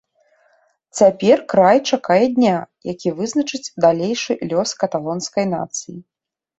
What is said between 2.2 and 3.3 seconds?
дня, які